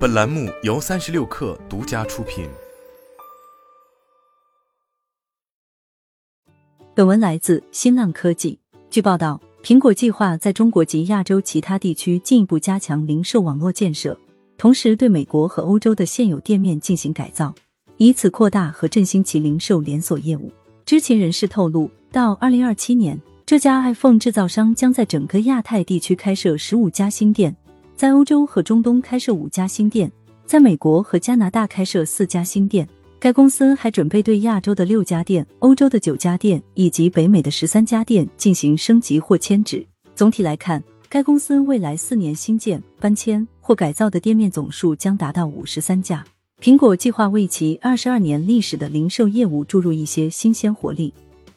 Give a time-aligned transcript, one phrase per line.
[0.00, 2.48] 本栏目由三十六氪独家出品。
[6.94, 8.58] 本文来自新浪科技。
[8.88, 14.18] 据报道，苹果计划在中国及亚洲其他地区进一步加强零售网络建设，
[14.56, 17.54] 同时对美国和欧洲的现有店面进行改造，
[17.98, 20.50] 以此扩大和振兴其零售连锁业务。
[20.86, 27.54] 知情人士透露，到二零二七年，这家 iPhone 制造商将在整个亚太地区开设十五家新店。
[28.00, 30.10] 在欧洲和中东开设五家新店，
[30.46, 32.88] 在美国和加拿大开设四家新店。
[33.18, 39.86] 该公司还准备对亚洲的六家店、欧洲的九家店以及北美的十三家店进行升级或迁址。
[40.14, 46.24] 总体来看，该公司未来四年新建、搬迁或改造的店面总数将达到五十三家。
[46.62, 51.12] 苹果计划为其二十二年历史的零售业务注入一些新鲜活力，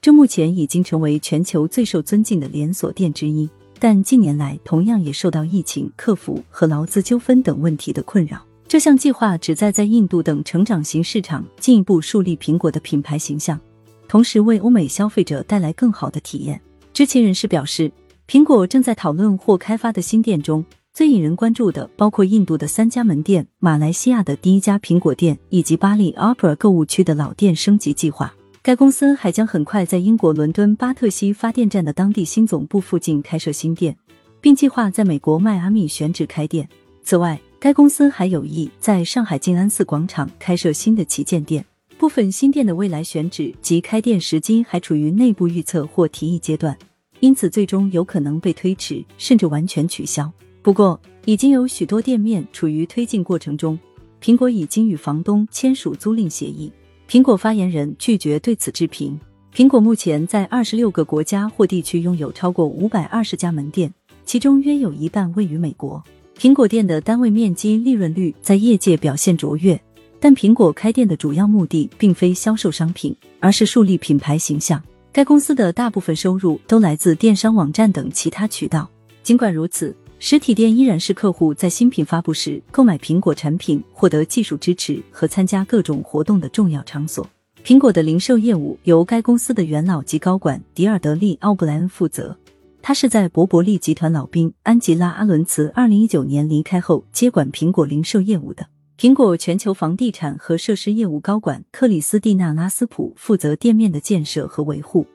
[0.00, 3.50] 这目前已经成为全球最受尊敬的连锁店之一。
[3.80, 8.44] 但近年来，同样也受到疫情、客服和劳资纠纷等问题的困扰。
[8.66, 13.58] 这项计划旨在在印度等成长型市场进一步树立苹果的品牌形象，
[14.06, 16.60] 同时为欧美消费者带来更好的体验。
[16.92, 17.90] 知情人士表示，
[18.26, 28.34] 苹果正在讨论或开发的新店中，最引人关注的包括印度的三家门店、马来西亚的第一家苹果店以及巴黎 Opera 购物区的老店升级计划。
[28.68, 33.96] 该公司还将很快在英国伦敦巴特西发电站的当地新总部附近开设新店，
[34.42, 36.68] 并计划在美国迈阿密选址开店。
[37.02, 41.64] 此外，该公司还有意在上海静安寺广场开设新的旗舰店。
[41.96, 46.76] 部分新店的未来选址及开店时机还处于内部预测或提议阶段，
[47.20, 50.30] 因此最终有可能被推迟，甚至完全取消。
[50.60, 53.78] 不过，已经有许多店面处于推进过程中，
[54.20, 56.70] 苹果已经与房东签署租赁协议。
[57.08, 59.18] 苹果发言人拒绝对此置评。
[59.54, 63.90] 苹果目前在二十六个国家或地区拥有超过五百二十家门店，
[64.26, 66.04] 其中约有一半位于美国。
[66.36, 69.80] 苹果店的单位面积利润率在业界表现卓越，
[70.20, 74.80] 但苹果开店的主要目的并非销售商品，而是树立品牌形象。
[75.10, 78.86] 该公司的大部分收入都来自电商网站等其他渠道。
[79.22, 87.26] 尽管如此，实体店依然是客户在新品发布时购买苹果产品、获得技术支持和参加各种活动的重要场所。
[87.64, 92.36] 苹果的零售业务由该公司的元老级高管迪尔德利·奥布莱恩负责，
[92.82, 98.66] 他是在伯伯利集团老兵安吉拉·阿伦茨二零一九年离开后接管苹果零售业务的。
[98.98, 105.06] 苹果全球房地产和设施业务高管克里斯蒂娜·拉斯普负责店面的建设和维护，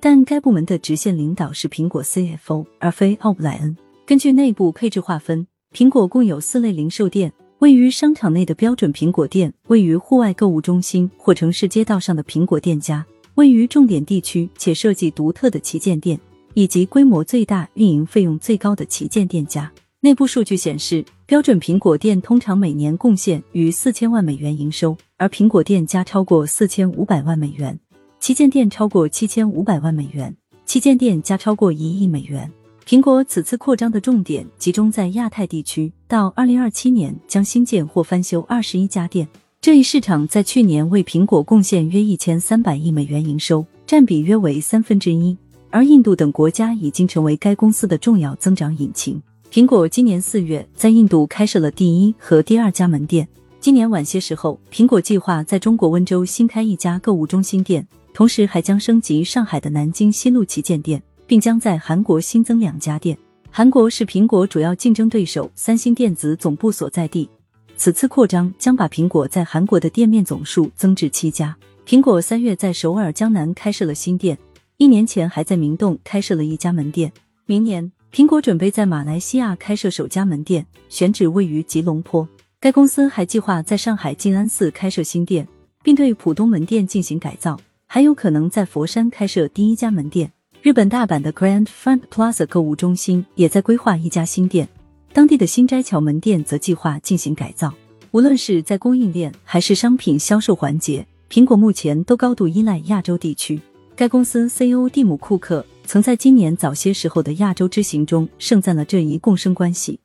[0.00, 3.76] 但该部门的直线领导是苹果 CFO，而非奥布莱恩。
[4.06, 5.44] 根据内部配置划分，
[5.74, 16.16] 苹果共有四类零售店：位于商场内的标准苹果店，位于户外购物中心或城市街道上的苹果店家，位于重点地区且设计独特的旗舰店，
[16.54, 19.68] 以及规模最大、运营费用最高的旗舰店家。
[19.98, 27.76] 内部数据显示，标准苹果店通常每年贡献逾四千万美元营收，而苹果店家超过四千五百万美元，
[28.20, 32.48] 旗舰店超过七千五百万美元，旗舰店家超过一亿美元。
[32.86, 39.26] 苹果此次扩张的重点集中在亚太地区，到二零二七年将新建或翻修二十一家店。
[39.60, 45.36] 这一市场在去年为苹果贡献约一千三百亿美元营收，占比约为三分之一。
[45.70, 49.20] 而印度等国家已经成为该公司的重要增长引擎。
[49.50, 53.26] 苹果今年四月在印度开设了第一和第二家门店。
[53.58, 61.02] 今年晚些时候，苹果计划在中国温州新开一家购物中心店，同时还将升级上海的南京西路旗舰店。
[61.26, 63.16] 并将在韩国新增两家店。
[63.50, 67.28] 韩国是苹果主要竞争对手三星电子总部所在地。
[67.76, 71.56] 此次扩张将把苹果在韩国的店面总数增至七家。
[71.86, 74.36] 苹果三月在首尔江南开设了新店，
[74.76, 77.12] 一年前还在明洞开设了一家门店。
[77.44, 82.28] 明年，苹果准备在马来西亚开设首家门店，选址位于吉隆坡。
[82.58, 85.46] 该公司还计划在上海静安寺开设新店，
[85.82, 90.32] 并对浦东门店进行改造，还有可能在佛山开设第一家门店。
[90.62, 94.68] 日本大阪的 Grand Front Plaza 购物中心也在规划一家新店，
[95.12, 97.72] 当地的新斋桥门店则计划进行改造。
[98.10, 103.60] 无论是在供应链还是商品销售环节，苹果目前都高度依赖亚洲地区。
[103.94, 109.98] 该公司 CEO 蒂姆·库克曾在今年早些时候的亚洲之行中盛赞了这一共生关系，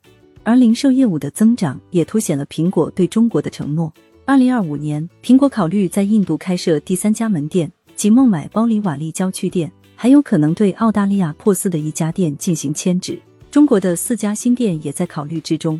[0.43, 3.91] 而零售业务的增长也凸显了苹果对中国的承诺。
[4.25, 9.71] 二零二五年，苹果考虑在印度开设第三家门店，即孟买包里瓦利郊区店。
[10.01, 13.21] 还有可能对澳大利亚珀斯的一家店进行迁址，
[13.51, 15.79] 中国的四家新店也在考虑之中。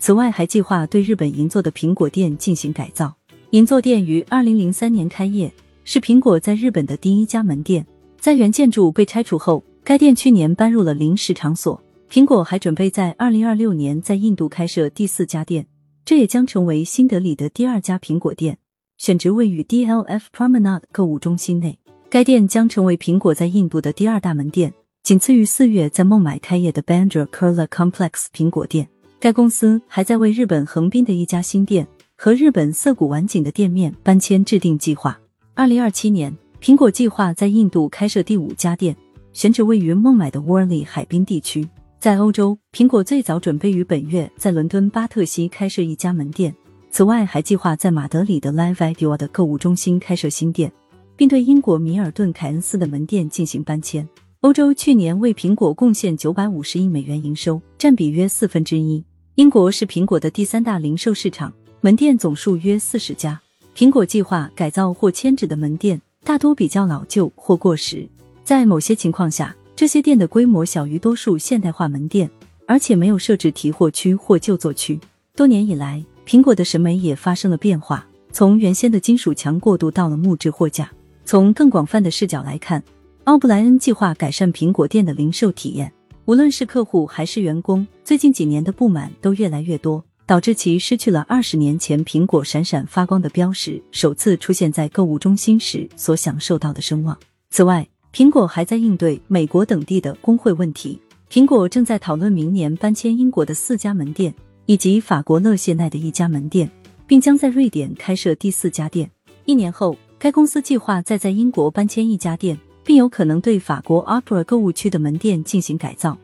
[0.00, 3.14] 此外，还计划对日本银座的苹果店进行改造。
[3.50, 7.86] 银座店于二零零三年开业，是苹果在日本的第一家门店。
[8.18, 11.80] 在原建筑被拆除后，该店去年搬入了临时场所。
[12.10, 15.64] 苹果还准备在二零二六年在印度开设第四家店。
[16.04, 18.58] 这也将成为新德里的第二家苹果店，
[18.96, 21.78] 选址位于 DLF Promenade 购物中心内。
[22.10, 24.74] 该店将成为苹果在印度的第二大门店，
[25.04, 28.88] 仅次于四月在孟买开业的 Bandra Kurla Complex 苹果店。
[29.20, 31.86] 该公司还在为日本横滨的一家新店
[32.16, 35.16] 和日本涩谷晚景的店面搬迁制定计划。
[35.54, 38.96] 二零二七年，苹果计划在印度开设第五家店，
[39.32, 41.68] 选址位于孟买的 Worli 海滨地区。
[42.00, 46.52] 在欧洲，苹果最早准备于本月在伦敦巴特西开设一家门店，
[46.90, 50.72] 此外还计划在马德里的 Live Idea 的购物中心开设新店。
[51.20, 54.08] 并对英国米尔顿凯恩斯的门店进行搬迁。
[54.40, 59.04] 欧洲去年为苹果贡献九百五十亿美元营收，占比约四分之一。
[59.34, 61.52] 英国是苹果的第三大零售市场，
[61.82, 63.38] 门店总数约四十家。
[63.76, 68.08] 苹果计划改造或迁址的门店大多比较老旧或过时，
[68.42, 72.30] 在某些情况下，这些店的规模小于多数现代化门店，
[72.66, 74.98] 而且没有设置提货区或就座区。
[75.36, 80.90] 多年以来，苹果的审美也发生了变化，从原先的金属墙过渡到了木质货架。
[81.30, 82.82] 从更广泛的视角来看，
[83.22, 85.92] 奥布莱恩计划改善苹果店的零售体验。
[86.24, 97.16] 无论是客户还是员工，最近几年的不满都越来越多，导致其失去了二十年前苹果闪闪发光的标识首次出现在购物中心时所享受到的声望。
[97.50, 101.00] 此外，苹果还在应对美国等地的工会问题。
[101.30, 104.34] 苹果正在讨论明年搬迁英国的四家门店，
[104.66, 106.68] 以及法国勒谢奈的一家门店，
[107.06, 109.08] 并将在瑞典开设第四家店。
[109.44, 109.96] 一年后。
[110.20, 116.18] 该公司计划再在英国搬迁一家店，并有可能对法国 Opera 购物区的门店进行改造，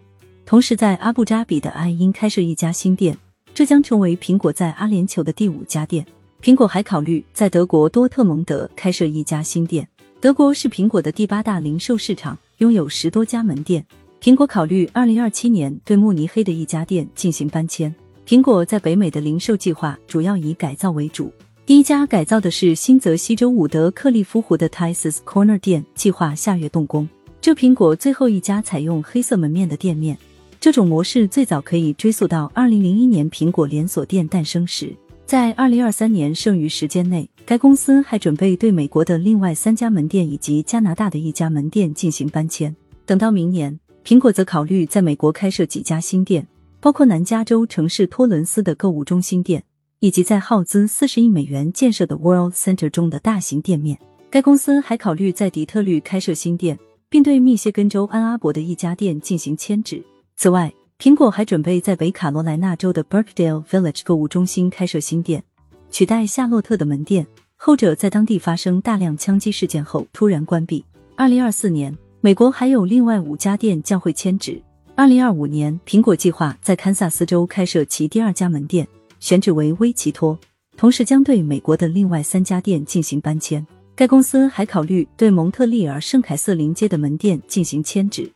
[0.45, 3.17] 同时在阿布扎比的爱因开设一家新店，
[3.55, 6.05] 这将成为苹果在阿联酋的第五家店。
[6.43, 9.89] 苹果还考虑在德国多特蒙德开设一家新店。
[10.21, 13.83] 德国是苹果的第八大零售市场，拥有十多家门店。
[14.21, 17.95] 苹果考虑二零二七年对慕尼黑的一家店进行搬迁。
[18.27, 21.33] 苹果在北美的零售计划主要以改造为主。
[21.67, 27.09] 第一家改造的是新泽西州伍德克利夫湖的 Tysus Corner 店，计划下月动工。
[27.41, 30.17] 这苹果最后一家采用黑色门面的店面，
[30.61, 34.95] 这种模式最早可以追溯到二零零一年苹果连锁店诞生时。
[35.25, 42.73] 在二零二三年剩余时间内，该公司还准备对美国的另外三家门店以及加拿大的一家门店进行搬迁。
[43.05, 46.47] 等到明年，苹果则考虑在美国开设几家新店，
[46.79, 49.65] 包括南加州城市托伦斯的购物中心店。
[50.01, 53.99] 以及在耗资四十亿美元建设的 World Center 中的大型店面。
[54.29, 56.79] 该公司还考虑在底特律开设新店，
[57.09, 60.05] 并对密歇根州安阿伯的一家店进行迁址。
[60.37, 65.43] 此外，苹果还准备在北卡罗来纳州的 burkdale Village 购物中心开设新店，
[65.91, 67.27] 取代夏洛特的门店。
[67.57, 70.85] 后者在当地发生大量枪击事件后突然关闭。
[71.15, 74.61] 二零二四年，美国还有另外五家店将会迁址。
[74.95, 78.87] 二零二五年，苹果计划在堪萨斯州开设其第二家门店。
[79.19, 80.39] 选址为威奇托，
[80.77, 83.67] 同时将对美国的另外三家店进行搬迁。
[83.95, 88.31] 该公司还考虑对蒙特利尔圣凯瑟琳街的门店进行迁址。